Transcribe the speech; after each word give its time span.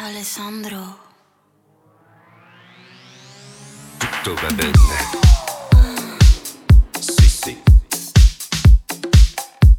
Alessandro. 0.00 0.98
Tutto 3.98 4.34
va 4.34 4.48
bene. 4.54 4.72
Sì, 7.00 7.28
sì. 7.28 7.62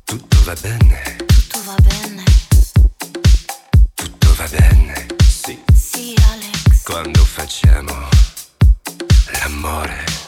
Tutto 0.04 0.44
va 0.44 0.54
bene. 0.60 1.16
Tutto 1.26 1.63
va 1.63 1.76
bene. 1.82 2.24
Tutto 3.94 4.34
va 4.36 4.47
bene. 4.50 5.08
Sì. 5.26 5.58
Sì, 5.74 6.13
Alex. 6.29 6.83
Quando 6.83 7.24
facciamo 7.24 8.10
l'amore. 9.31 10.19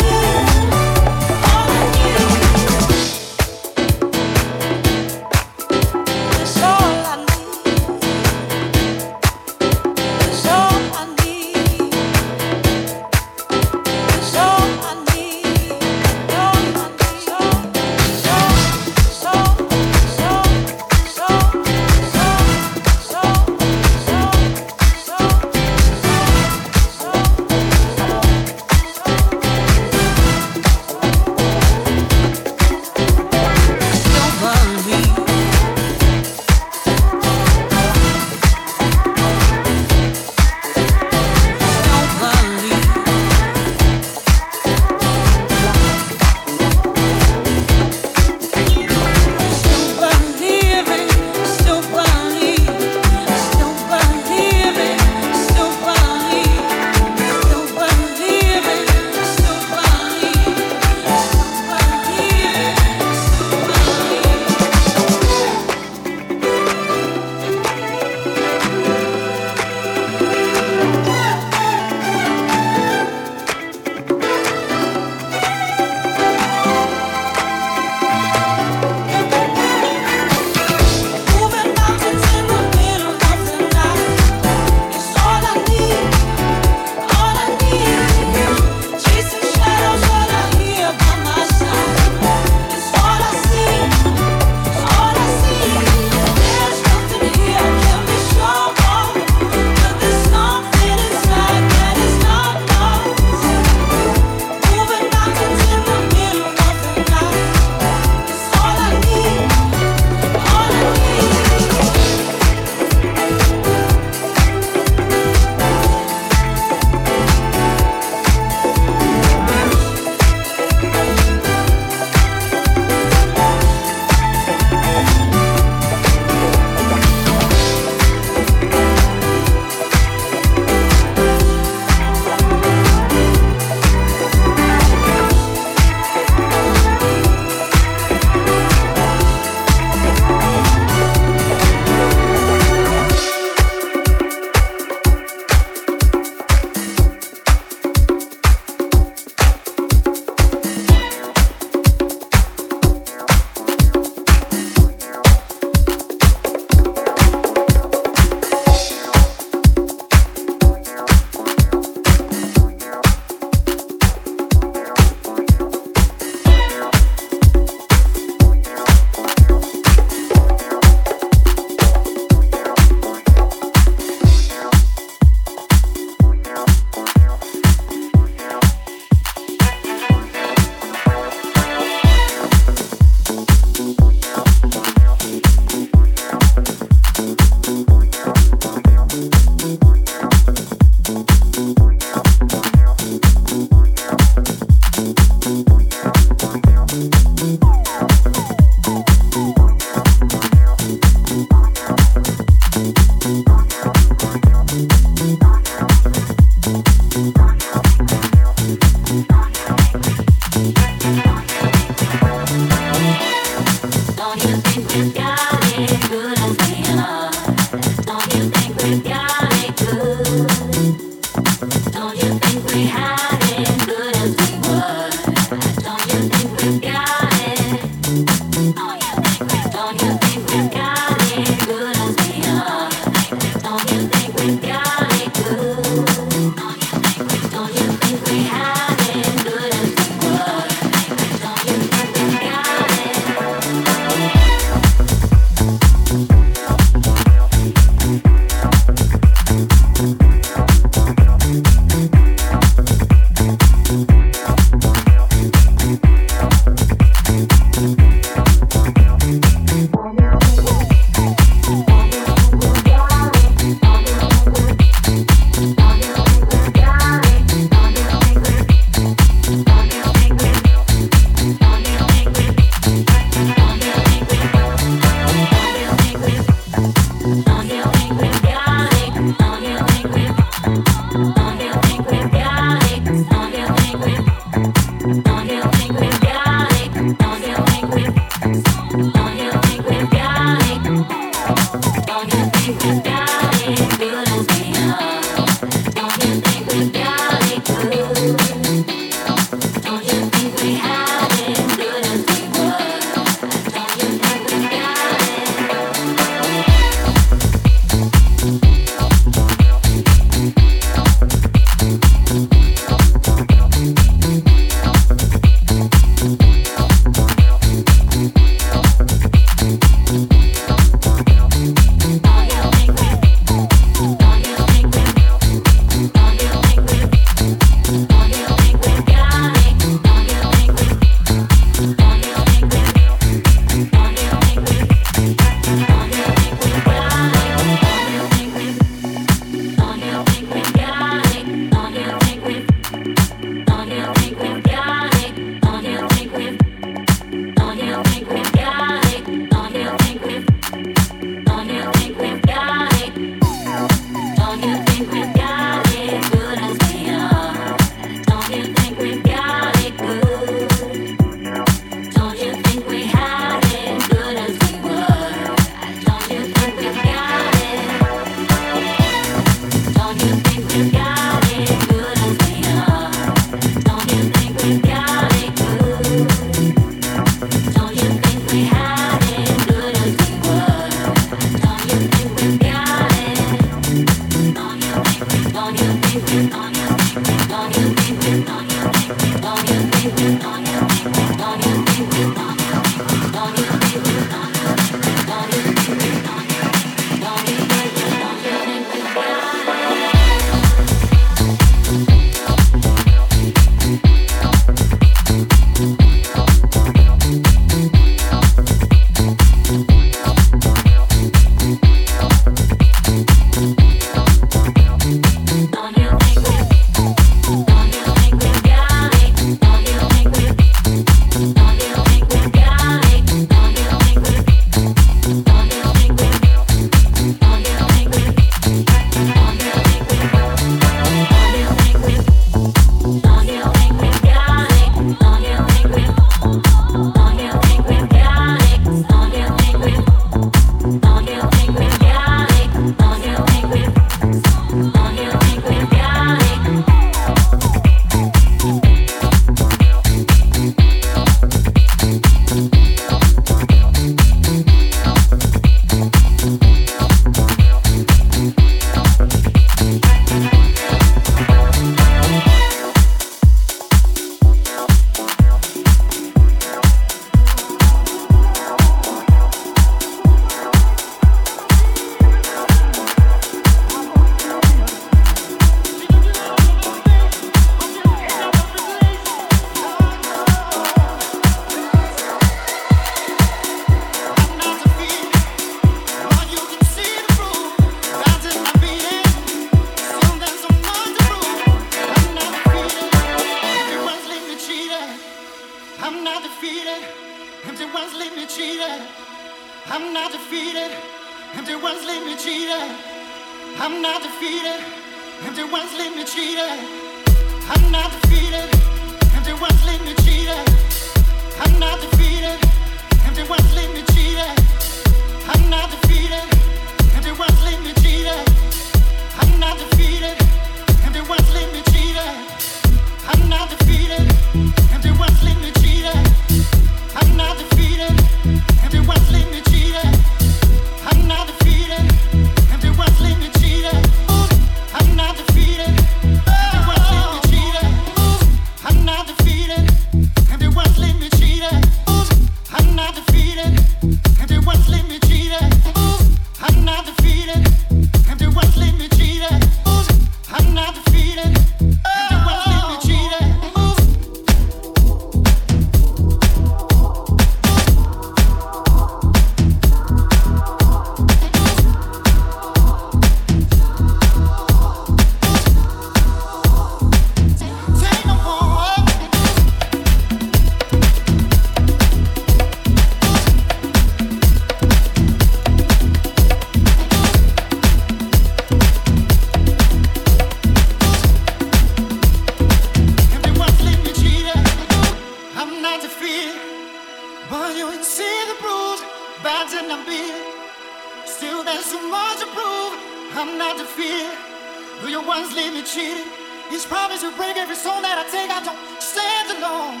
Once 595.26 595.54
leave 595.54 595.72
me 595.72 595.82
cheated, 595.82 596.26
He's 596.72 596.86
promised 596.86 597.20
to 597.20 597.30
break 597.36 597.56
every 597.58 597.76
stone 597.76 598.00
that 598.00 598.16
I 598.16 598.24
take. 598.32 598.48
I 598.48 598.64
don't 598.64 598.80
stand 598.96 599.60
alone. 599.60 600.00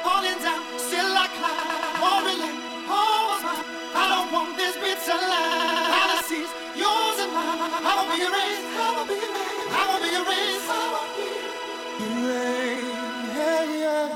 Falling 0.00 0.40
down, 0.40 0.64
still 0.80 1.12
I 1.12 1.28
climb. 1.36 2.00
Won't 2.00 2.24
relent, 2.24 2.56
always 2.88 3.44
mine. 3.44 3.68
I 3.92 4.08
don't 4.08 4.32
want 4.32 4.56
this 4.56 4.80
bitter 4.80 5.12
life. 5.12 5.92
Fantasies, 5.92 6.48
yours 6.72 7.20
and 7.20 7.36
mine. 7.36 7.84
I 7.84 8.00
won't 8.00 8.08
be 8.16 8.24
erased. 8.24 8.64
I 8.80 8.96
won't 8.96 9.12
be 9.12 9.20
erased. 9.20 9.76
I 9.76 9.84
won't 9.92 10.00
be 10.00 10.08
erased. 10.08 10.72
I 10.72 10.88
won't 10.88 11.12
be 11.20 11.28
erased. 12.16 12.96
Yeah, 13.36 13.76
yeah. 13.76 14.08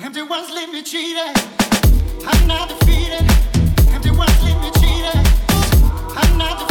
Empty 0.00 0.22
ones 0.22 0.48
leave 0.56 0.72
me 0.72 0.80
cheated. 0.82 1.36
I'm 2.24 2.48
Empty 3.10 4.10
ones 4.10 4.42
leave 4.42 4.60
me 4.60 4.70
cheated. 4.72 5.16
I'm 6.14 6.36
not 6.36 6.58
defeated. 6.58 6.67